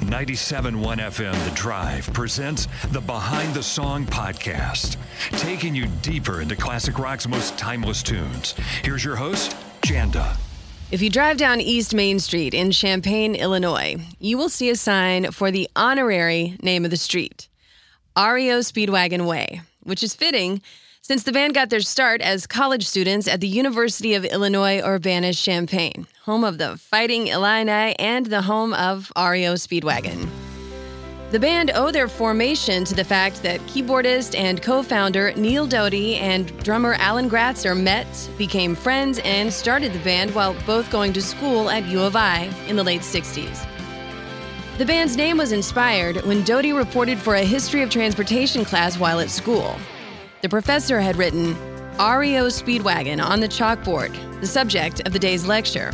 97.1 0.00 0.96
FM 0.98 1.44
The 1.44 1.54
Drive 1.54 2.12
presents 2.12 2.68
the 2.92 3.00
Behind 3.00 3.52
the 3.52 3.62
Song 3.62 4.06
podcast, 4.06 4.96
taking 5.32 5.74
you 5.74 5.86
deeper 6.02 6.40
into 6.40 6.56
classic 6.56 6.98
rock's 6.98 7.26
most 7.28 7.58
timeless 7.58 8.02
tunes. 8.02 8.54
Here's 8.82 9.04
your 9.04 9.16
host, 9.16 9.56
Janda. 9.82 10.36
If 10.90 11.02
you 11.02 11.10
drive 11.10 11.36
down 11.36 11.60
East 11.60 11.94
Main 11.94 12.20
Street 12.20 12.54
in 12.54 12.70
Champaign, 12.70 13.34
Illinois, 13.34 13.96
you 14.18 14.38
will 14.38 14.48
see 14.48 14.70
a 14.70 14.76
sign 14.76 15.32
for 15.32 15.50
the 15.50 15.68
honorary 15.76 16.56
name 16.62 16.84
of 16.84 16.90
the 16.90 16.96
street, 16.96 17.48
REO 18.16 18.60
Speedwagon 18.60 19.26
Way, 19.26 19.60
which 19.82 20.02
is 20.02 20.14
fitting 20.14 20.62
since 21.02 21.24
the 21.24 21.32
band 21.32 21.54
got 21.54 21.70
their 21.70 21.80
start 21.80 22.20
as 22.20 22.46
college 22.46 22.86
students 22.86 23.26
at 23.26 23.40
the 23.40 23.48
University 23.48 24.14
of 24.14 24.24
Illinois 24.24 24.80
Urbana 24.80 25.32
Champaign, 25.32 26.06
home 26.28 26.44
of 26.44 26.58
the 26.58 26.76
Fighting 26.76 27.28
Illini 27.28 27.94
and 27.98 28.26
the 28.26 28.42
home 28.42 28.74
of 28.74 29.10
REO 29.16 29.54
Speedwagon. 29.54 30.28
The 31.30 31.40
band 31.40 31.70
owe 31.74 31.90
their 31.90 32.06
formation 32.06 32.84
to 32.84 32.94
the 32.94 33.02
fact 33.02 33.42
that 33.42 33.60
keyboardist 33.60 34.38
and 34.38 34.60
co 34.60 34.82
founder 34.82 35.32
Neal 35.36 35.66
Doughty 35.66 36.16
and 36.16 36.54
drummer 36.62 36.96
Alan 36.98 37.30
Gratzer 37.30 37.74
met, 37.74 38.06
became 38.36 38.74
friends, 38.74 39.20
and 39.24 39.50
started 39.50 39.94
the 39.94 40.00
band 40.00 40.34
while 40.34 40.54
both 40.66 40.90
going 40.90 41.14
to 41.14 41.22
school 41.22 41.70
at 41.70 41.86
U 41.86 42.02
of 42.02 42.14
I 42.14 42.50
in 42.66 42.76
the 42.76 42.84
late 42.84 43.00
60s. 43.00 43.66
The 44.76 44.84
band's 44.84 45.16
name 45.16 45.38
was 45.38 45.52
inspired 45.52 46.16
when 46.26 46.44
Doughty 46.44 46.74
reported 46.74 47.16
for 47.16 47.36
a 47.36 47.42
history 47.42 47.80
of 47.80 47.88
transportation 47.88 48.66
class 48.66 48.98
while 48.98 49.20
at 49.20 49.30
school. 49.30 49.74
The 50.42 50.50
professor 50.50 51.00
had 51.00 51.16
written 51.16 51.54
REO 51.96 52.48
Speedwagon 52.48 53.18
on 53.24 53.40
the 53.40 53.48
chalkboard, 53.48 54.12
the 54.42 54.46
subject 54.46 55.00
of 55.06 55.14
the 55.14 55.18
day's 55.18 55.46
lecture. 55.46 55.90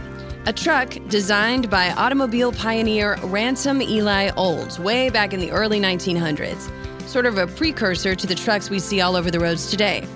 A 0.46 0.52
truck 0.52 0.98
designed 1.08 1.70
by 1.70 1.90
automobile 1.92 2.52
pioneer 2.52 3.16
Ransom 3.22 3.80
Eli 3.80 4.30
Olds 4.36 4.78
way 4.78 5.08
back 5.08 5.32
in 5.32 5.40
the 5.40 5.50
early 5.50 5.80
1900s, 5.80 6.70
sort 7.08 7.24
of 7.24 7.38
a 7.38 7.46
precursor 7.46 8.14
to 8.14 8.26
the 8.26 8.34
trucks 8.34 8.68
we 8.68 8.78
see 8.78 9.00
all 9.00 9.16
over 9.16 9.30
the 9.30 9.40
roads 9.40 9.70
today. 9.70 10.06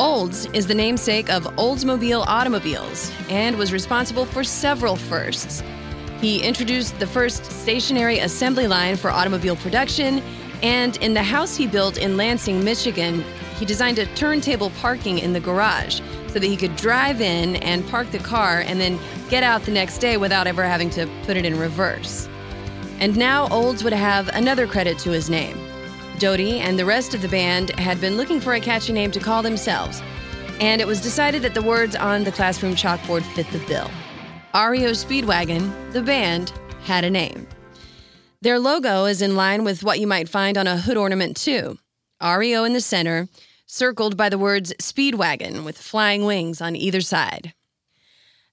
Olds 0.00 0.46
is 0.46 0.66
the 0.66 0.74
namesake 0.74 1.30
of 1.30 1.44
Oldsmobile 1.58 2.24
Automobiles 2.26 3.12
and 3.28 3.56
was 3.56 3.72
responsible 3.72 4.26
for 4.26 4.42
several 4.42 4.96
firsts. 4.96 5.62
He 6.20 6.42
introduced 6.42 6.98
the 6.98 7.06
first 7.06 7.44
stationary 7.44 8.18
assembly 8.18 8.66
line 8.66 8.96
for 8.96 9.12
automobile 9.12 9.54
production 9.54 10.24
and 10.64 10.96
in 10.96 11.14
the 11.14 11.22
house 11.22 11.54
he 11.54 11.68
built 11.68 11.98
in 11.98 12.16
Lansing, 12.16 12.64
Michigan, 12.64 13.24
he 13.60 13.64
designed 13.64 14.00
a 14.00 14.06
turntable 14.16 14.70
parking 14.80 15.20
in 15.20 15.32
the 15.32 15.40
garage 15.40 16.00
so 16.36 16.40
that 16.40 16.48
he 16.48 16.56
could 16.58 16.76
drive 16.76 17.22
in 17.22 17.56
and 17.56 17.88
park 17.88 18.10
the 18.10 18.18
car 18.18 18.60
and 18.60 18.78
then 18.78 18.98
get 19.30 19.42
out 19.42 19.62
the 19.62 19.70
next 19.70 20.00
day 20.00 20.18
without 20.18 20.46
ever 20.46 20.62
having 20.64 20.90
to 20.90 21.08
put 21.24 21.34
it 21.34 21.46
in 21.46 21.58
reverse. 21.58 22.28
And 23.00 23.16
now 23.16 23.48
Olds 23.48 23.82
would 23.82 23.94
have 23.94 24.28
another 24.34 24.66
credit 24.66 24.98
to 24.98 25.10
his 25.10 25.30
name. 25.30 25.56
Doughty 26.18 26.58
and 26.58 26.78
the 26.78 26.84
rest 26.84 27.14
of 27.14 27.22
the 27.22 27.28
band 27.28 27.70
had 27.78 28.02
been 28.02 28.18
looking 28.18 28.38
for 28.38 28.52
a 28.52 28.60
catchy 28.60 28.92
name 28.92 29.10
to 29.12 29.18
call 29.18 29.42
themselves, 29.42 30.02
and 30.60 30.82
it 30.82 30.86
was 30.86 31.00
decided 31.00 31.40
that 31.40 31.54
the 31.54 31.62
words 31.62 31.96
on 31.96 32.24
the 32.24 32.32
classroom 32.32 32.74
chalkboard 32.74 33.22
fit 33.34 33.50
the 33.50 33.58
bill. 33.60 33.90
REO 34.54 34.90
Speedwagon, 34.90 35.90
the 35.94 36.02
band, 36.02 36.52
had 36.82 37.02
a 37.02 37.08
name. 37.08 37.46
Their 38.42 38.58
logo 38.58 39.06
is 39.06 39.22
in 39.22 39.36
line 39.36 39.64
with 39.64 39.82
what 39.82 40.00
you 40.00 40.06
might 40.06 40.28
find 40.28 40.58
on 40.58 40.66
a 40.66 40.76
hood 40.76 40.98
ornament, 40.98 41.38
too. 41.38 41.78
REO 42.22 42.64
in 42.64 42.74
the 42.74 42.82
center, 42.82 43.26
circled 43.66 44.16
by 44.16 44.28
the 44.28 44.38
words 44.38 44.72
Speedwagon 44.80 45.64
with 45.64 45.76
flying 45.76 46.24
wings 46.24 46.60
on 46.60 46.76
either 46.76 47.00
side. 47.00 47.52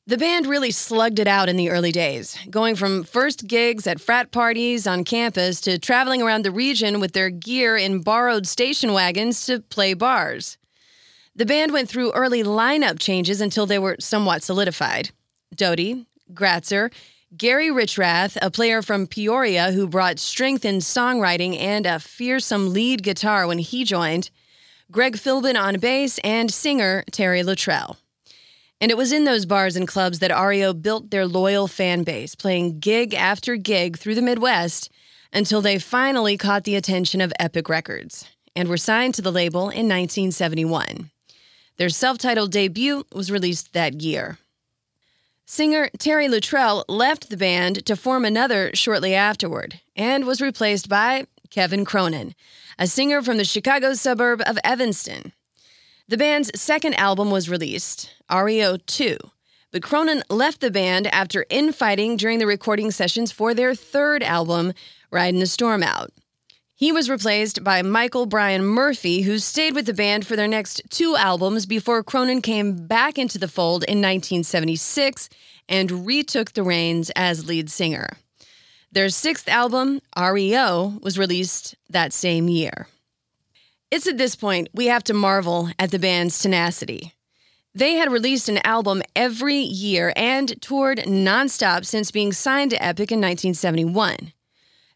The 0.06 0.18
band 0.18 0.48
really 0.48 0.72
slugged 0.72 1.20
it 1.20 1.28
out 1.28 1.48
in 1.48 1.56
the 1.56 1.70
early 1.70 1.94
days, 1.94 2.38
going 2.50 2.76
from 2.76 3.06
first 3.06 3.48
gigs 3.48 3.88
at 3.88 4.02
frat 4.02 4.32
parties 4.32 4.86
on 4.86 5.06
campus 5.06 5.62
to 5.62 5.80
traveling 5.80 6.22
around 6.22 6.44
the 6.44 6.52
region 6.52 7.00
with 7.00 7.14
their 7.14 7.30
gear 7.30 7.78
in 7.78 8.02
borrowed 8.02 8.46
station 8.46 8.92
wagons 8.92 9.46
to 9.46 9.62
play 9.62 9.94
bars. 9.94 10.58
The 11.38 11.46
band 11.46 11.72
went 11.72 11.88
through 11.88 12.12
early 12.12 12.44
lineup 12.44 13.00
changes 13.00 13.40
until 13.40 13.66
they 13.66 13.80
were 13.80 13.96
somewhat 14.02 14.44
solidified. 14.44 15.12
Doughty, 15.56 16.06
Gratzer, 16.34 16.92
Gary 17.38 17.70
Richrath, 17.70 18.38
a 18.42 18.52
player 18.52 18.82
from 18.82 19.08
Peoria 19.08 19.72
who 19.72 19.88
brought 19.88 20.20
strength 20.20 20.66
in 20.66 20.80
songwriting 20.80 21.58
and 21.58 21.86
a 21.86 22.00
fearsome 22.00 22.74
lead 22.74 23.04
guitar 23.04 23.48
when 23.48 23.58
he 23.58 23.86
joined, 23.86 24.30
Greg 24.94 25.18
Philbin 25.18 25.60
on 25.60 25.80
bass, 25.80 26.20
and 26.24 26.54
singer 26.54 27.04
Terry 27.12 27.42
Luttrell. 27.42 27.98
And 28.80 28.92
it 28.92 28.98
was 28.98 29.12
in 29.12 29.24
those 29.24 29.48
bars 29.48 29.76
and 29.76 29.88
clubs 29.88 30.20
that 30.20 30.30
REO 30.40 30.72
built 30.72 31.10
their 31.10 31.26
loyal 31.26 31.68
fan 31.68 32.04
base, 32.04 32.36
playing 32.36 32.80
gig 32.80 33.16
after 33.16 33.56
gig 33.56 33.98
through 33.98 34.14
the 34.14 34.22
Midwest 34.22 34.92
until 35.34 35.62
they 35.64 35.80
finally 35.80 36.38
caught 36.38 36.64
the 36.64 36.76
attention 36.76 37.22
of 37.22 37.34
Epic 37.40 37.70
Records 37.70 38.30
and 38.56 38.70
were 38.70 38.78
signed 38.78 39.16
to 39.16 39.24
the 39.24 39.32
label 39.32 39.62
in 39.62 39.90
1971. 39.90 41.10
Their 41.78 41.90
self 41.90 42.20
titled 42.20 42.52
debut 42.52 43.04
was 43.12 43.32
released 43.32 43.74
that 43.74 44.00
year. 44.02 44.38
Singer 45.48 45.90
Terry 45.98 46.28
Luttrell 46.28 46.86
left 46.88 47.32
the 47.32 47.38
band 47.38 47.84
to 47.88 47.96
form 47.96 48.26
another 48.26 48.70
shortly 48.76 49.16
afterward 49.16 49.80
and 49.96 50.26
was 50.26 50.40
replaced 50.40 50.88
by 50.88 51.26
Kevin 51.54 51.86
Cronin, 51.86 52.34
a 52.80 52.88
singer 52.88 53.22
from 53.22 53.38
the 53.38 53.46
Chicago 53.46 53.94
suburb 53.94 54.42
of 54.48 54.58
Evanston. 54.64 55.34
The 56.08 56.18
band's 56.18 56.50
second 56.60 56.96
album 56.96 57.30
was 57.30 57.48
released, 57.48 58.10
REO 58.34 58.78
2, 58.78 59.18
but 59.72 59.84
Cronin 59.84 60.24
left 60.32 60.62
the 60.62 60.72
band 60.72 61.06
after 61.14 61.46
infighting 61.52 62.18
during 62.18 62.40
the 62.40 62.48
recording 62.48 62.90
sessions 62.90 63.32
for 63.32 63.54
their 63.54 63.76
third 63.76 64.24
album, 64.24 64.74
Riding 65.12 65.42
the 65.42 65.46
Storm 65.46 65.84
Out. 65.84 66.12
He 66.74 66.92
was 66.92 67.08
replaced 67.08 67.64
by 67.64 67.84
Michael 67.84 68.26
Brian 68.26 68.66
Murphy, 68.66 69.22
who 69.22 69.38
stayed 69.38 69.76
with 69.76 69.86
the 69.86 69.94
band 69.94 70.26
for 70.26 70.36
their 70.36 70.48
next 70.48 70.82
two 70.90 71.16
albums 71.16 71.68
before 71.68 72.04
Cronin 72.04 72.42
came 72.42 72.88
back 72.88 73.20
into 73.20 73.38
the 73.38 73.48
fold 73.48 73.84
in 73.84 74.00
1976 74.00 75.30
and 75.70 76.08
retook 76.08 76.54
the 76.54 76.64
reins 76.64 77.12
as 77.16 77.46
lead 77.46 77.70
singer. 77.70 78.18
Their 78.94 79.10
sixth 79.10 79.50
album, 79.50 80.02
REO, 80.16 81.00
was 81.02 81.18
released 81.18 81.74
that 81.90 82.14
same 82.14 82.48
year. 82.48 82.88
It's 83.90 84.06
at 84.06 84.20
this 84.20 84.36
point 84.36 84.70
we 84.72 84.86
have 84.86 85.04
to 85.06 85.16
marvel 85.16 85.72
at 85.80 85.90
the 85.90 85.98
band's 85.98 86.38
tenacity. 86.38 87.12
They 87.74 87.94
had 87.94 88.12
released 88.12 88.50
an 88.50 88.60
album 88.64 89.02
every 89.16 89.58
year 89.58 90.14
and 90.16 90.62
toured 90.62 91.00
nonstop 91.00 91.86
since 91.86 92.12
being 92.12 92.32
signed 92.32 92.70
to 92.70 92.86
Epic 92.86 93.12
in 93.12 93.18
1971. 93.18 94.32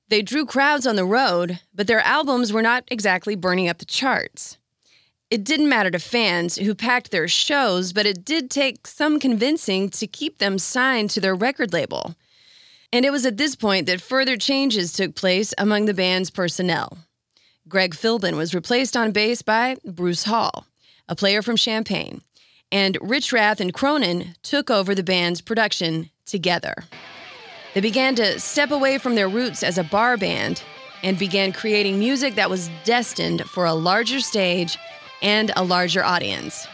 They 0.09 0.21
drew 0.21 0.45
crowds 0.45 0.85
on 0.85 0.95
the 0.95 1.03
road, 1.03 1.59
but 1.73 1.87
their 1.87 2.01
albums 2.01 2.53
were 2.53 2.61
not 2.61 2.83
exactly 2.89 3.33
burning 3.33 3.67
up 3.67 3.79
the 3.79 3.85
charts. 3.85 4.59
It 5.31 5.43
didn't 5.43 5.69
matter 5.69 5.89
to 5.89 5.97
fans 5.97 6.57
who 6.57 6.75
packed 6.75 7.09
their 7.09 7.27
shows, 7.27 7.93
but 7.93 8.05
it 8.05 8.23
did 8.23 8.51
take 8.51 8.85
some 8.85 9.19
convincing 9.19 9.89
to 9.89 10.05
keep 10.05 10.37
them 10.37 10.59
signed 10.59 11.09
to 11.09 11.19
their 11.19 11.33
record 11.33 11.73
label. 11.73 12.15
And 12.93 13.05
it 13.05 13.11
was 13.11 13.25
at 13.25 13.37
this 13.37 13.55
point 13.55 13.85
that 13.87 14.01
further 14.01 14.37
changes 14.37 14.93
took 14.93 15.15
place 15.15 15.53
among 15.57 15.85
the 15.85 15.93
band's 15.93 16.29
personnel. 16.29 16.97
Greg 17.67 17.93
Philbin 17.93 18.37
was 18.37 18.55
replaced 18.55 18.95
on 18.95 19.11
bass 19.11 19.41
by 19.41 19.75
Bruce 19.83 20.23
Hall, 20.23 20.65
a 21.09 21.15
player 21.15 21.41
from 21.41 21.57
Champaign, 21.57 22.21
and 22.71 22.97
Richrath 22.99 23.59
and 23.59 23.73
Cronin 23.73 24.35
took 24.41 24.69
over 24.69 24.95
the 24.95 25.03
band's 25.03 25.41
production 25.41 26.09
together. 26.25 26.75
They 27.73 27.81
began 27.81 28.15
to 28.15 28.39
step 28.39 28.71
away 28.71 28.97
from 28.97 29.15
their 29.15 29.27
roots 29.27 29.63
as 29.63 29.77
a 29.77 29.83
bar 29.83 30.15
band 30.15 30.63
and 31.03 31.19
began 31.19 31.51
creating 31.51 31.99
music 31.99 32.35
that 32.35 32.49
was 32.49 32.69
destined 32.85 33.41
for 33.43 33.65
a 33.65 33.73
larger 33.73 34.19
stage 34.19 34.77
and 35.21 35.51
a 35.55 35.63
larger 35.63 36.03
audience. 36.03 36.67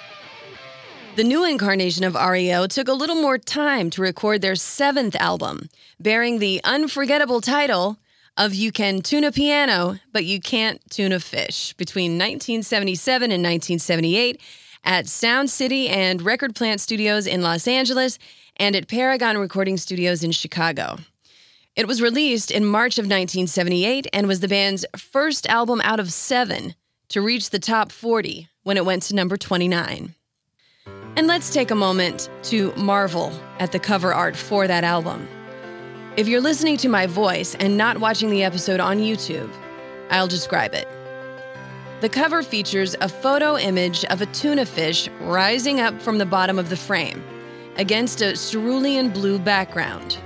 The 1.16 1.24
new 1.24 1.46
incarnation 1.46 2.04
of 2.06 2.16
REO 2.16 2.66
took 2.66 2.88
a 2.88 2.94
little 2.94 3.16
more 3.16 3.38
time 3.38 3.92
to 3.92 4.02
record 4.02 4.42
their 4.42 4.56
seventh 4.56 5.16
album, 5.18 5.70
bearing 6.00 6.40
the 6.40 6.60
unforgettable 6.64 7.40
title 7.40 8.00
of 8.36 8.56
You 8.56 8.72
Can 8.72 9.04
Tune 9.04 9.24
a 9.24 9.32
Piano, 9.32 10.00
but 10.12 10.26
You 10.26 10.42
Can't 10.42 10.82
Tune 10.90 11.12
a 11.12 11.20
Fish 11.20 11.74
between 11.74 12.14
1977 12.14 13.26
and 13.26 13.44
1978 13.44 14.42
at 14.84 15.08
Sound 15.08 15.52
City 15.52 15.88
and 15.88 16.20
Record 16.20 16.56
Plant 16.56 16.82
Studios 16.82 17.28
in 17.28 17.44
Los 17.44 17.68
Angeles 17.68 18.18
and 18.58 18.76
at 18.76 18.88
Paragon 18.88 19.38
Recording 19.38 19.78
Studios 19.78 20.24
in 20.24 20.32
Chicago. 20.32 20.98
It 21.76 21.88
was 21.88 22.02
released 22.02 22.50
in 22.50 22.66
March 22.66 22.98
of 22.98 23.04
1978 23.04 24.08
and 24.12 24.28
was 24.28 24.40
the 24.40 24.48
band's 24.48 24.84
first 24.98 25.46
album 25.46 25.80
out 25.84 26.00
of 26.00 26.12
seven 26.12 26.74
to 27.10 27.22
reach 27.22 27.52
the 27.52 27.60
top 27.60 27.92
40 27.92 28.50
when 28.64 28.78
it 28.78 28.86
went 28.86 29.04
to 29.04 29.16
number 29.16 29.38
29. 29.38 30.16
And 31.16 31.28
let's 31.28 31.52
take 31.52 31.70
a 31.70 31.76
moment 31.76 32.30
to 32.44 32.74
marvel 32.76 33.32
at 33.60 33.72
the 33.72 33.80
cover 33.80 34.14
art 34.14 34.36
for 34.36 34.68
that 34.68 34.84
album. 34.84 35.28
If 36.18 36.28
you're 36.28 36.42
listening 36.42 36.78
to 36.78 36.90
my 36.90 37.06
voice 37.06 37.54
and 37.56 37.78
not 37.78 38.00
watching 38.00 38.32
the 38.32 38.44
episode 38.44 38.80
on 38.80 38.98
YouTube, 38.98 39.52
I'll 40.10 40.28
describe 40.28 40.74
it. 40.74 40.88
The 42.02 42.10
cover 42.10 42.42
features 42.42 42.96
a 43.00 43.08
photo 43.08 43.58
image 43.58 44.06
of 44.06 44.22
a 44.22 44.26
tuna 44.28 44.66
fish 44.66 45.08
rising 45.22 45.80
up 45.80 46.02
from 46.02 46.18
the 46.18 46.26
bottom 46.26 46.58
of 46.58 46.70
the 46.70 46.76
frame 46.76 47.24
against 47.78 48.22
a 48.22 48.36
cerulean 48.36 49.10
blue 49.10 49.38
background. 49.38 50.18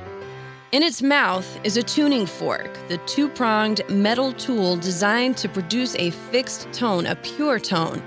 In 0.72 0.83
its 0.83 1.01
mouth 1.01 1.60
is 1.66 1.75
a 1.75 1.83
tuning 1.83 2.25
fork, 2.25 2.78
the 2.88 2.98
two 3.00 3.28
pronged 3.30 3.81
metal 3.90 4.31
tool 4.33 4.78
designed 4.78 5.36
to 5.38 5.50
produce 5.50 5.95
a 5.95 6.12
fixed 6.12 6.72
tone, 6.72 7.06
a 7.06 7.16
pure 7.16 7.60
tone. 7.60 8.01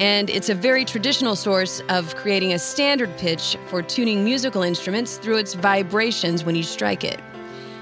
And 0.00 0.30
it's 0.30 0.48
a 0.48 0.54
very 0.54 0.86
traditional 0.86 1.36
source 1.36 1.82
of 1.90 2.16
creating 2.16 2.54
a 2.54 2.58
standard 2.58 3.14
pitch 3.18 3.58
for 3.66 3.82
tuning 3.82 4.24
musical 4.24 4.62
instruments 4.62 5.18
through 5.18 5.36
its 5.36 5.52
vibrations 5.52 6.42
when 6.42 6.56
you 6.56 6.62
strike 6.62 7.04
it. 7.04 7.20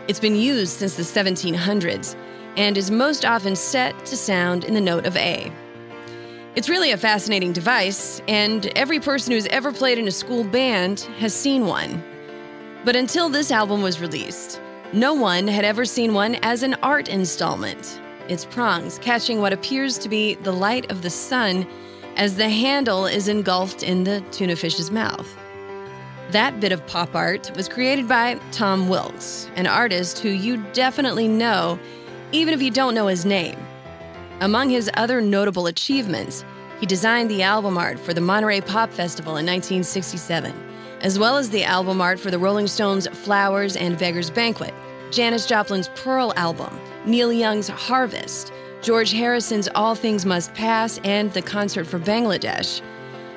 It's 0.08 0.18
been 0.18 0.34
used 0.34 0.72
since 0.72 0.96
the 0.96 1.04
1700s 1.04 2.16
and 2.56 2.76
is 2.76 2.90
most 2.90 3.24
often 3.24 3.54
set 3.54 4.04
to 4.06 4.16
sound 4.16 4.64
in 4.64 4.74
the 4.74 4.80
note 4.80 5.06
of 5.06 5.16
A. 5.16 5.52
It's 6.56 6.68
really 6.68 6.90
a 6.90 6.96
fascinating 6.96 7.52
device, 7.52 8.20
and 8.26 8.66
every 8.74 8.98
person 8.98 9.32
who's 9.32 9.46
ever 9.46 9.70
played 9.70 9.96
in 9.96 10.08
a 10.08 10.10
school 10.10 10.42
band 10.42 11.02
has 11.18 11.32
seen 11.32 11.66
one. 11.66 12.02
But 12.84 12.96
until 12.96 13.28
this 13.28 13.52
album 13.52 13.80
was 13.80 14.00
released, 14.00 14.60
no 14.92 15.14
one 15.14 15.46
had 15.46 15.64
ever 15.64 15.84
seen 15.84 16.14
one 16.14 16.34
as 16.42 16.64
an 16.64 16.74
art 16.82 17.08
installment. 17.08 18.00
Its 18.26 18.44
prongs 18.44 18.98
catching 18.98 19.40
what 19.40 19.52
appears 19.52 19.98
to 19.98 20.08
be 20.08 20.34
the 20.34 20.52
light 20.52 20.90
of 20.90 21.02
the 21.02 21.10
sun 21.10 21.64
as 22.18 22.34
the 22.34 22.48
handle 22.48 23.06
is 23.06 23.28
engulfed 23.28 23.84
in 23.84 24.02
the 24.02 24.20
tuna 24.32 24.56
fish's 24.56 24.90
mouth. 24.90 25.34
That 26.32 26.60
bit 26.60 26.72
of 26.72 26.84
pop 26.86 27.14
art 27.14 27.50
was 27.56 27.68
created 27.68 28.08
by 28.08 28.38
Tom 28.50 28.88
Wilkes, 28.88 29.48
an 29.54 29.66
artist 29.66 30.18
who 30.18 30.28
you 30.28 30.58
definitely 30.72 31.28
know, 31.28 31.78
even 32.32 32.52
if 32.52 32.60
you 32.60 32.70
don't 32.72 32.94
know 32.94 33.06
his 33.06 33.24
name. 33.24 33.56
Among 34.40 34.68
his 34.68 34.90
other 34.94 35.20
notable 35.20 35.68
achievements, 35.68 36.44
he 36.80 36.86
designed 36.86 37.30
the 37.30 37.42
album 37.42 37.78
art 37.78 37.98
for 37.98 38.12
the 38.12 38.20
Monterey 38.20 38.60
Pop 38.60 38.90
Festival 38.90 39.32
in 39.36 39.46
1967, 39.46 40.52
as 41.00 41.18
well 41.18 41.36
as 41.36 41.50
the 41.50 41.64
album 41.64 42.00
art 42.00 42.20
for 42.20 42.30
the 42.30 42.38
Rolling 42.38 42.66
Stones' 42.66 43.08
Flowers 43.08 43.76
and 43.76 43.96
Beggar's 43.96 44.30
Banquet, 44.30 44.74
Janis 45.12 45.46
Joplin's 45.46 45.88
Pearl 45.94 46.32
album, 46.36 46.78
Neil 47.06 47.32
Young's 47.32 47.68
Harvest, 47.68 48.52
George 48.80 49.10
Harrison's 49.12 49.68
All 49.74 49.94
Things 49.94 50.24
Must 50.24 50.54
Pass, 50.54 51.00
and 51.02 51.32
the 51.32 51.42
Concert 51.42 51.86
for 51.86 51.98
Bangladesh. 51.98 52.80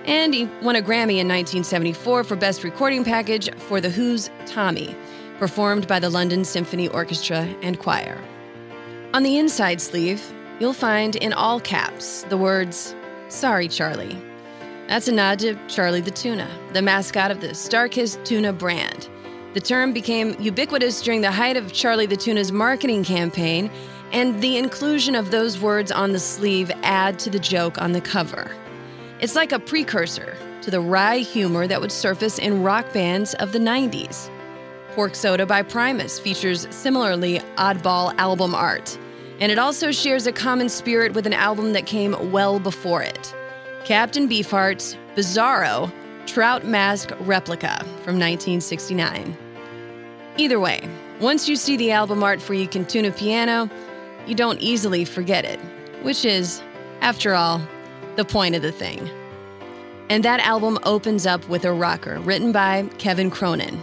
And 0.06 0.34
he 0.34 0.46
won 0.62 0.76
a 0.76 0.82
Grammy 0.82 1.18
in 1.18 1.28
1974 1.28 2.24
for 2.24 2.36
Best 2.36 2.64
Recording 2.64 3.04
Package 3.04 3.54
for 3.56 3.82
The 3.82 3.90
Who's 3.90 4.30
Tommy, 4.46 4.96
performed 5.40 5.88
by 5.88 6.00
the 6.00 6.10
London 6.10 6.46
Symphony 6.46 6.88
Orchestra 6.88 7.42
and 7.62 7.80
Choir. 7.80 8.20
On 9.14 9.24
the 9.24 9.38
inside 9.38 9.82
sleeve, 9.82 10.24
you'll 10.60 10.74
find 10.74 11.16
in 11.16 11.34
all 11.34 11.60
caps 11.60 12.24
the 12.30 12.38
words, 12.38 12.96
Sorry, 13.30 13.68
Charlie. 13.68 14.18
That's 14.88 15.08
a 15.08 15.12
nod 15.12 15.40
to 15.40 15.56
Charlie 15.68 16.02
the 16.02 16.12
Tuna, 16.12 16.50
the 16.74 16.82
mascot 16.82 17.32
of 17.32 17.42
the 17.42 17.50
Starkist 17.50 18.24
Tuna 18.26 18.54
brand. 18.54 19.10
The 19.54 19.62
term 19.62 19.92
became 19.92 20.36
ubiquitous 20.40 21.02
during 21.02 21.22
the 21.22 21.32
height 21.32 21.58
of 21.58 21.74
Charlie 21.74 22.06
the 22.06 22.16
Tuna's 22.16 22.52
marketing 22.52 23.04
campaign, 23.04 23.70
and 24.12 24.42
the 24.42 24.58
inclusion 24.58 25.16
of 25.16 25.31
those 25.31 25.60
words 25.60 25.92
on 25.92 26.12
the 26.12 26.19
sleeve 26.19 26.72
add 26.84 27.19
to 27.19 27.30
the 27.30 27.40
joke 27.40 27.81
on 27.81 27.92
the 27.92 28.02
cover. 28.02 28.52
It's 29.19 29.36
like 29.36 29.52
a 29.52 29.60
precursor 29.60 30.36
to 30.62 30.72
the 30.72 30.81
wry 30.81 31.18
humor 31.18 31.68
that 31.68 31.81
would 31.81 31.92
surface 31.92 32.40
in 32.40 32.63
rock 32.63 32.92
bands 32.94 33.34
of 33.36 33.52
the 33.52 33.60
90s. 33.60 34.30
Pork 34.94 35.16
Soda 35.16 35.46
by 35.46 35.62
Primus 35.62 36.19
features 36.19 36.68
similarly 36.69 37.40
oddball 37.56 38.13
album 38.18 38.54
art 38.54 38.98
and 39.40 39.52
it 39.52 39.58
also 39.58 39.92
shares 39.92 40.28
a 40.28 40.31
common 40.31 40.69
spirit 40.69 41.14
with 41.14 41.25
an 41.25 41.34
album 41.34 41.74
that 41.74 41.86
came 41.86 42.31
well 42.31 42.60
before 42.60 43.02
it 43.02 43.34
Captain 43.84 44.30
Beefheart's 44.30 44.96
Bizarro 45.16 45.92
Trout 46.28 46.66
Mask 46.66 47.12
Replica 47.22 47.80
from 48.04 48.19
1969. 48.19 49.36
Either 50.38 50.60
way, 50.60 50.88
once 51.19 51.50
you 51.50 51.56
see 51.56 51.75
the 51.78 51.92
album 51.92 52.24
art 52.24 52.42
for 52.42 52.54
You 52.54 52.68
Can 52.68 52.86
Tune 52.86 53.06
a 53.06 53.12
Piano, 53.12 53.69
you 54.27 54.35
don't 54.35 54.59
easily 54.59 55.06
forget 55.06 55.45
it, 55.45 55.59
which 56.01 56.25
is, 56.25 56.62
after 57.01 57.33
all, 57.33 57.62
the 58.15 58.25
point 58.25 58.56
of 58.56 58.62
the 58.62 58.71
thing. 58.71 59.09
And 60.09 60.25
that 60.25 60.41
album 60.41 60.77
opens 60.83 61.25
up 61.25 61.47
with 61.47 61.63
a 61.65 61.71
rocker 61.71 62.19
written 62.19 62.51
by 62.51 62.83
Kevin 62.97 63.31
Cronin. 63.31 63.79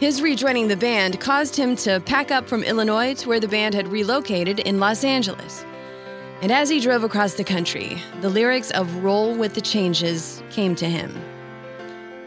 His 0.00 0.20
rejoining 0.20 0.68
the 0.68 0.76
band 0.76 1.20
caused 1.20 1.54
him 1.54 1.76
to 1.76 2.00
pack 2.00 2.30
up 2.30 2.48
from 2.48 2.64
Illinois 2.64 3.14
to 3.14 3.28
where 3.28 3.40
the 3.40 3.48
band 3.48 3.74
had 3.74 3.88
relocated 3.88 4.58
in 4.60 4.80
Los 4.80 5.04
Angeles. 5.04 5.64
And 6.42 6.50
as 6.50 6.68
he 6.68 6.80
drove 6.80 7.04
across 7.04 7.34
the 7.34 7.44
country, 7.44 7.96
the 8.20 8.28
lyrics 8.28 8.70
of 8.72 9.04
Roll 9.04 9.34
with 9.34 9.54
the 9.54 9.60
Changes 9.60 10.42
came 10.50 10.74
to 10.74 10.86
him. 10.86 11.14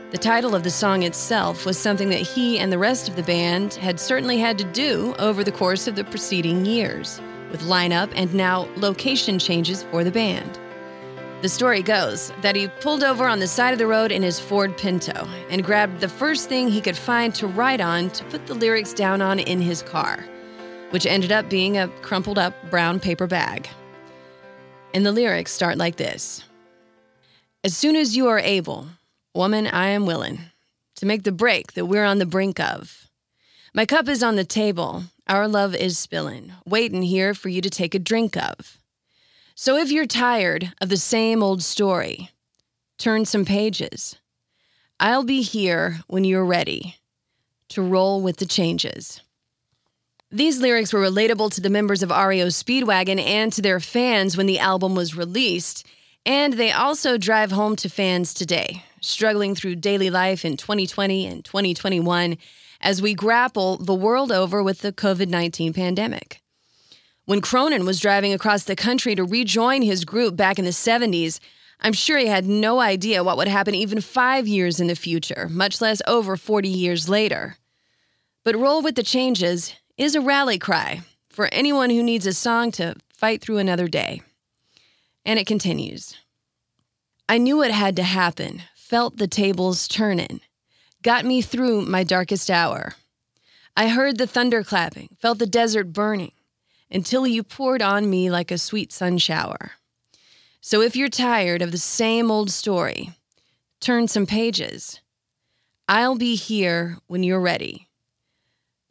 The 0.10 0.18
title 0.18 0.56
of 0.56 0.64
the 0.64 0.72
song 0.72 1.04
itself 1.04 1.66
was 1.66 1.78
something 1.78 2.08
that 2.12 2.22
he 2.22 2.60
and 2.60 2.72
the 2.72 2.78
rest 2.78 3.10
of 3.10 3.18
the 3.18 3.24
band 3.24 3.74
had 3.74 4.00
certainly 4.00 4.38
had 4.38 4.58
to 4.58 4.64
do 4.64 5.14
over 5.20 5.44
the 5.44 5.52
course 5.52 5.86
of 5.86 5.98
the 5.98 6.06
preceding 6.06 6.66
years, 6.66 7.20
with 7.52 7.64
lineup 7.64 8.14
and 8.16 8.34
now 8.34 8.70
location 8.78 9.38
changes 9.38 9.84
for 9.84 10.06
the 10.06 10.12
band. 10.12 10.58
The 11.42 11.50
story 11.50 11.82
goes 11.82 12.32
that 12.42 12.56
he 12.56 12.70
pulled 12.80 13.04
over 13.04 13.28
on 13.28 13.40
the 13.40 13.48
side 13.48 13.74
of 13.74 13.80
the 13.80 13.86
road 13.86 14.14
in 14.14 14.24
his 14.24 14.40
Ford 14.40 14.78
Pinto 14.78 15.28
and 15.50 15.62
grabbed 15.62 16.00
the 16.00 16.08
first 16.08 16.48
thing 16.48 16.70
he 16.70 16.80
could 16.80 16.96
find 16.96 17.36
to 17.36 17.46
write 17.46 17.82
on 17.82 18.10
to 18.12 18.24
put 18.26 18.48
the 18.48 18.54
lyrics 18.54 18.94
down 18.94 19.22
on 19.22 19.40
in 19.40 19.60
his 19.60 19.82
car, 19.82 20.24
which 20.92 21.06
ended 21.06 21.34
up 21.34 21.50
being 21.50 21.78
a 21.78 21.90
crumpled 22.02 22.40
up 22.40 22.54
brown 22.72 23.02
paper 23.02 23.28
bag. 23.28 23.68
And 24.94 25.06
the 25.06 25.12
lyrics 25.12 25.52
start 25.52 25.78
like 25.78 25.98
this 25.98 26.46
As 27.66 27.76
soon 27.76 27.98
as 27.98 28.16
you 28.16 28.30
are 28.30 28.40
able, 28.40 28.88
woman, 29.38 29.68
I 29.68 29.90
am 29.90 30.06
willing 30.06 30.40
to 30.96 31.06
make 31.06 31.24
the 31.24 31.32
break 31.32 31.74
that 31.74 31.86
we're 31.86 32.04
on 32.04 32.18
the 32.18 32.26
brink 32.26 32.60
of. 32.60 33.08
My 33.74 33.86
cup 33.86 34.10
is 34.10 34.24
on 34.24 34.36
the 34.36 34.44
table, 34.44 35.04
our 35.28 35.48
love 35.48 35.76
is 35.76 36.00
spilling, 36.00 36.54
waiting 36.66 37.04
here 37.04 37.34
for 37.34 37.50
you 37.50 37.62
to 37.62 37.70
take 37.70 37.94
a 37.94 38.00
drink 38.00 38.36
of. 38.36 38.78
So 39.56 39.78
if 39.78 39.92
you're 39.92 40.08
tired 40.08 40.74
of 40.82 40.90
the 40.90 40.98
same 40.98 41.44
old 41.44 41.62
story, 41.62 42.32
turn 42.98 43.26
some 43.26 43.46
pages. 43.46 44.16
I'll 45.00 45.24
be 45.24 45.42
here 45.42 46.00
when 46.08 46.24
you're 46.24 46.46
ready 46.46 46.96
to 47.70 47.82
roll 47.82 48.22
with 48.22 48.38
the 48.38 48.46
changes. 48.46 49.22
These 50.32 50.60
lyrics 50.60 50.92
were 50.92 51.02
relatable 51.02 51.54
to 51.54 51.62
the 51.62 51.70
members 51.70 52.04
of 52.04 52.10
REO 52.10 52.48
Speedwagon 52.48 53.22
and 53.22 53.54
to 53.54 53.62
their 53.62 53.80
fans 53.80 54.36
when 54.36 54.48
the 54.48 54.60
album 54.60 54.96
was 54.96 55.16
released, 55.16 55.86
and 56.26 56.54
they 56.54 56.72
also 56.72 57.18
drive 57.18 57.52
home 57.52 57.76
to 57.78 57.90
fans 57.90 58.34
today, 58.34 58.84
struggling 59.02 59.56
through 59.56 59.76
daily 59.76 60.10
life 60.10 60.46
in 60.46 60.58
2020 60.58 61.26
and 61.26 61.46
2021 61.46 62.38
as 62.82 63.02
we 63.02 63.14
grapple 63.14 63.78
the 63.78 63.94
world 63.94 64.32
over 64.32 64.62
with 64.62 64.80
the 64.80 64.92
COVID 64.92 65.30
19 65.30 65.74
pandemic. 65.74 66.42
When 67.26 67.42
Cronin 67.42 67.86
was 67.86 68.00
driving 68.00 68.34
across 68.34 68.64
the 68.64 68.76
country 68.76 69.14
to 69.16 69.26
rejoin 69.26 69.82
his 69.82 70.06
group 70.06 70.36
back 70.36 70.58
in 70.58 70.66
the 70.66 70.72
70s, 70.72 71.40
I'm 71.82 71.94
sure 71.94 72.18
he 72.18 72.28
had 72.28 72.46
no 72.46 72.80
idea 72.80 73.24
what 73.24 73.38
would 73.38 73.48
happen 73.48 73.76
even 73.76 74.02
five 74.02 74.48
years 74.48 74.80
in 74.80 74.88
the 74.88 74.96
future, 74.96 75.48
much 75.52 75.82
less 75.82 76.02
over 76.08 76.38
40 76.38 76.70
years 76.70 77.08
later. 77.10 77.58
But 78.44 78.56
Roll 78.56 78.82
with 78.82 78.96
the 78.96 79.04
Changes 79.04 79.74
is 79.98 80.16
a 80.16 80.22
rally 80.22 80.58
cry 80.58 81.02
for 81.30 81.50
anyone 81.52 81.90
who 81.90 82.02
needs 82.02 82.26
a 82.26 82.34
song 82.34 82.72
to 82.74 82.96
fight 83.10 83.42
through 83.42 83.58
another 83.58 83.88
day. 83.88 84.22
And 85.26 85.38
it 85.38 85.46
continues 85.48 86.16
I 87.28 87.38
knew 87.38 87.62
it 87.62 87.72
had 87.72 87.98
to 87.98 88.04
happen, 88.04 88.62
felt 88.88 89.18
the 89.18 89.28
tables 89.28 89.86
turning, 89.86 90.40
got 91.04 91.26
me 91.26 91.42
through 91.42 91.82
my 91.82 92.06
darkest 92.06 92.50
hour. 92.50 92.94
I 93.76 93.90
heard 93.90 94.18
the 94.18 94.26
thunder 94.26 94.64
clapping, 94.64 95.10
felt 95.20 95.40
the 95.40 95.46
desert 95.46 95.92
burning 95.92 96.32
until 96.90 97.28
you 97.28 97.44
poured 97.44 97.82
on 97.82 98.10
me 98.10 98.32
like 98.32 98.50
a 98.50 98.58
sweet 98.58 98.94
sun 98.94 99.18
shower. 99.18 99.72
So 100.62 100.82
if 100.82 100.96
you're 100.96 101.10
tired 101.10 101.62
of 101.62 101.74
the 101.74 101.78
same 101.78 102.32
old 102.32 102.50
story, 102.50 103.12
turn 103.82 104.08
some 104.08 104.26
pages. 104.26 105.02
I'll 105.90 106.16
be 106.16 106.36
here 106.36 106.98
when 107.08 107.24
you're 107.24 107.42
ready 107.42 107.90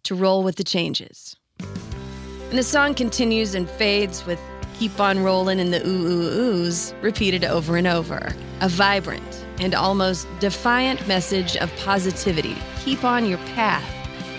to 0.03 0.15
roll 0.15 0.43
with 0.43 0.57
the 0.57 0.65
changes. 0.65 1.37
And 1.59 2.59
the 2.59 2.63
song 2.63 2.95
continues 2.95 3.55
and 3.55 3.67
fades 3.67 4.27
with 4.27 4.39
Keep 4.79 5.01
on 5.01 5.23
Rolling 5.23 5.59
in 5.59 5.71
the 5.71 5.81
Ooh 5.87 6.07
Ooh 6.07 6.67
Oohs 6.67 6.95
repeated 7.03 7.45
over 7.45 7.79
and 7.79 7.87
over. 7.87 8.35
A 8.61 8.69
vibrant 8.69 9.47
and 9.59 9.75
almost 9.75 10.27
defiant 10.39 11.07
message 11.09 11.57
of 11.57 11.75
positivity. 11.77 12.57
Keep 12.85 13.03
on 13.03 13.25
your 13.25 13.39
path 13.55 13.85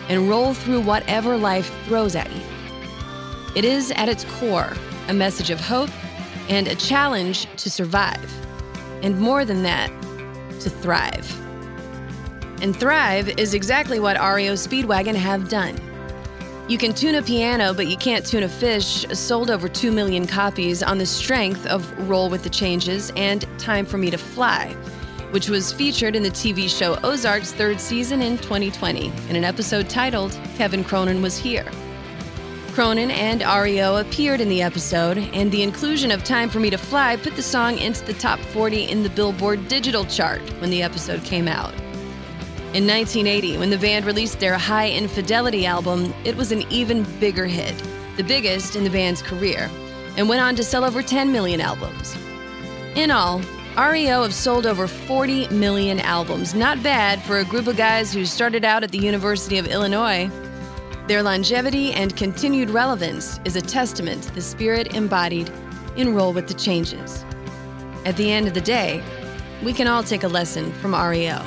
and 0.09 0.29
roll 0.29 0.53
through 0.53 0.81
whatever 0.81 1.37
life 1.37 1.73
throws 1.85 2.15
at 2.15 2.31
you. 2.31 2.41
It 3.55 3.65
is, 3.65 3.89
at 3.91 4.09
its 4.09 4.25
core, 4.25 4.73
a 5.07 5.13
message 5.13 5.49
of 5.49 5.59
hope 5.59 5.89
and 6.49 6.67
a 6.67 6.75
challenge 6.75 7.47
to 7.57 7.69
survive. 7.71 8.31
And 9.01 9.19
more 9.19 9.43
than 9.43 9.63
that, 9.63 9.89
to 10.61 10.69
thrive. 10.69 11.35
And 12.61 12.75
thrive 12.75 13.29
is 13.39 13.55
exactly 13.55 13.99
what 13.99 14.17
REO 14.17 14.53
Speedwagon 14.53 15.15
have 15.15 15.49
done. 15.49 15.79
You 16.67 16.77
can 16.77 16.93
tune 16.93 17.15
a 17.15 17.21
piano, 17.21 17.73
but 17.73 17.87
you 17.87 17.95
can't 17.95 18.25
tune 18.25 18.43
a 18.43 18.49
fish, 18.49 19.05
sold 19.13 19.49
over 19.49 19.69
2 19.69 19.89
million 19.89 20.27
copies 20.27 20.83
on 20.83 20.97
the 20.97 21.05
strength 21.05 21.65
of 21.65 21.97
Roll 22.09 22.29
with 22.29 22.43
the 22.43 22.49
Changes 22.49 23.09
and 23.15 23.45
Time 23.57 23.85
for 23.85 23.97
Me 23.97 24.11
to 24.11 24.17
Fly, 24.17 24.73
which 25.31 25.49
was 25.49 25.71
featured 25.71 26.13
in 26.13 26.23
the 26.23 26.29
TV 26.29 26.69
show 26.69 26.99
Ozark's 27.05 27.53
third 27.53 27.79
season 27.79 28.21
in 28.21 28.37
2020 28.39 29.13
in 29.29 29.35
an 29.37 29.45
episode 29.45 29.89
titled 29.89 30.37
Kevin 30.57 30.83
Cronin 30.83 31.21
Was 31.21 31.37
Here. 31.37 31.71
Cronin 32.73 33.11
and 33.11 33.43
REO 33.43 33.95
appeared 33.95 34.41
in 34.41 34.49
the 34.49 34.61
episode, 34.61 35.17
and 35.17 35.49
the 35.49 35.63
inclusion 35.63 36.11
of 36.11 36.25
Time 36.25 36.49
for 36.49 36.59
Me 36.59 36.69
to 36.69 36.77
Fly 36.77 37.15
put 37.15 37.37
the 37.37 37.41
song 37.41 37.77
into 37.77 38.03
the 38.03 38.13
top 38.13 38.39
40 38.39 38.89
in 38.89 39.03
the 39.03 39.09
Billboard 39.09 39.69
digital 39.69 40.03
chart 40.03 40.41
when 40.59 40.69
the 40.69 40.83
episode 40.83 41.23
came 41.23 41.47
out. 41.47 41.73
In 42.73 42.85
1980, 42.85 43.57
when 43.57 43.69
the 43.69 43.77
band 43.77 44.05
released 44.05 44.39
their 44.39 44.57
Hi 44.57 44.89
Infidelity 44.89 45.65
album, 45.65 46.13
it 46.23 46.35
was 46.35 46.51
an 46.51 46.63
even 46.69 47.03
bigger 47.19 47.45
hit, 47.45 47.75
the 48.17 48.23
biggest 48.23 48.75
in 48.75 48.83
the 48.83 48.89
band's 48.89 49.21
career, 49.21 49.69
and 50.17 50.27
went 50.27 50.41
on 50.41 50.55
to 50.55 50.63
sell 50.63 50.83
over 50.83 51.01
10 51.01 51.31
million 51.31 51.61
albums. 51.61 52.15
In 52.95 53.11
all, 53.11 53.41
REO 53.77 54.23
have 54.23 54.33
sold 54.33 54.65
over 54.65 54.87
40 54.87 55.47
million 55.49 55.99
albums. 55.99 56.53
Not 56.53 56.81
bad 56.83 57.21
for 57.21 57.39
a 57.39 57.45
group 57.45 57.67
of 57.67 57.77
guys 57.77 58.13
who 58.13 58.25
started 58.25 58.65
out 58.65 58.83
at 58.83 58.91
the 58.91 58.97
University 58.97 59.57
of 59.57 59.67
Illinois 59.67 60.29
their 61.07 61.23
longevity 61.23 61.93
and 61.93 62.13
continued 62.17 62.69
relevance 62.69 63.39
is 63.45 63.55
a 63.55 63.61
testament 63.61 64.23
to 64.23 64.35
the 64.35 64.41
spirit 64.41 64.93
embodied 64.93 65.49
in 65.95 66.13
Roll 66.13 66.33
with 66.33 66.49
the 66.49 66.53
Changes. 66.53 67.23
At 68.03 68.17
the 68.17 68.29
end 68.29 68.45
of 68.49 68.53
the 68.53 68.59
day, 68.59 69.01
we 69.63 69.71
can 69.71 69.87
all 69.87 70.03
take 70.03 70.23
a 70.23 70.27
lesson 70.27 70.69
from 70.73 70.93
REO. 70.93 71.41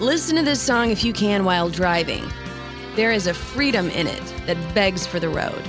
Listen 0.00 0.36
to 0.36 0.42
this 0.42 0.62
song 0.62 0.90
if 0.90 1.04
you 1.04 1.12
can 1.12 1.44
while 1.44 1.68
driving. 1.68 2.24
There 2.96 3.12
is 3.12 3.26
a 3.26 3.34
freedom 3.34 3.90
in 3.90 4.06
it 4.06 4.34
that 4.46 4.56
begs 4.74 5.06
for 5.06 5.20
the 5.20 5.28
road. 5.28 5.62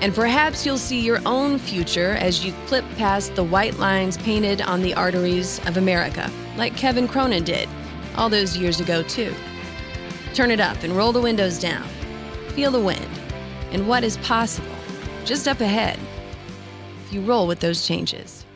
And 0.00 0.14
perhaps 0.14 0.64
you'll 0.64 0.78
see 0.78 0.98
your 0.98 1.20
own 1.26 1.58
future 1.58 2.12
as 2.12 2.42
you 2.42 2.54
clip 2.66 2.86
past 2.96 3.34
the 3.34 3.44
white 3.44 3.78
lines 3.78 4.16
painted 4.16 4.62
on 4.62 4.80
the 4.80 4.94
arteries 4.94 5.60
of 5.66 5.76
America, 5.76 6.30
like 6.56 6.74
Kevin 6.74 7.06
Cronin 7.06 7.44
did 7.44 7.68
all 8.16 8.30
those 8.30 8.56
years 8.56 8.80
ago, 8.80 9.02
too. 9.02 9.34
Turn 10.32 10.50
it 10.50 10.58
up 10.58 10.82
and 10.82 10.96
roll 10.96 11.12
the 11.12 11.20
windows 11.20 11.58
down. 11.58 11.86
Feel 12.54 12.70
the 12.70 12.80
wind 12.80 13.10
and 13.72 13.86
what 13.86 14.04
is 14.04 14.16
possible 14.18 14.74
just 15.26 15.46
up 15.46 15.60
ahead 15.60 15.98
if 17.04 17.12
you 17.12 17.20
roll 17.20 17.46
with 17.46 17.60
those 17.60 17.86
changes. 17.86 18.46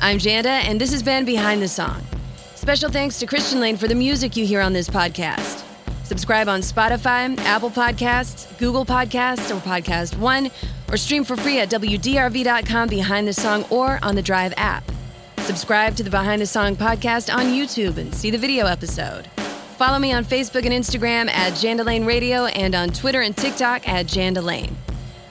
I'm 0.00 0.16
Janda, 0.16 0.46
and 0.46 0.80
this 0.80 0.90
has 0.90 1.02
been 1.02 1.26
Behind 1.26 1.60
the 1.60 1.68
Song. 1.68 2.02
Special 2.60 2.90
thanks 2.90 3.18
to 3.18 3.24
Christian 3.26 3.58
Lane 3.58 3.78
for 3.78 3.88
the 3.88 3.94
music 3.94 4.36
you 4.36 4.44
hear 4.44 4.60
on 4.60 4.74
this 4.74 4.86
podcast. 4.86 5.64
Subscribe 6.04 6.46
on 6.46 6.60
Spotify, 6.60 7.34
Apple 7.38 7.70
Podcasts, 7.70 8.46
Google 8.58 8.84
Podcasts, 8.84 9.50
or 9.50 9.58
Podcast 9.60 10.18
One, 10.18 10.50
or 10.90 10.98
stream 10.98 11.24
for 11.24 11.36
free 11.36 11.58
at 11.58 11.70
WDRV.com 11.70 12.90
Behind 12.90 13.26
the 13.26 13.32
Song 13.32 13.64
or 13.70 13.98
on 14.02 14.14
the 14.14 14.20
Drive 14.20 14.52
app. 14.58 14.84
Subscribe 15.38 15.96
to 15.96 16.02
the 16.02 16.10
Behind 16.10 16.42
the 16.42 16.46
Song 16.46 16.76
podcast 16.76 17.34
on 17.34 17.46
YouTube 17.46 17.96
and 17.96 18.14
see 18.14 18.30
the 18.30 18.36
video 18.36 18.66
episode. 18.66 19.26
Follow 19.78 19.98
me 19.98 20.12
on 20.12 20.22
Facebook 20.22 20.66
and 20.66 20.74
Instagram 20.74 21.30
at 21.30 21.54
Jandalane 21.54 22.06
Radio 22.06 22.44
and 22.44 22.74
on 22.74 22.90
Twitter 22.90 23.22
and 23.22 23.34
TikTok 23.34 23.88
at 23.88 24.04
Jandalane. 24.04 24.74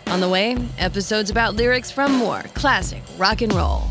On 0.07 0.19
the 0.19 0.27
way, 0.27 0.57
episodes 0.79 1.29
about 1.29 1.53
lyrics 1.55 1.91
from 1.91 2.11
more 2.11 2.41
classic 2.55 3.03
rock 3.19 3.43
and 3.43 3.53
roll. 3.53 3.83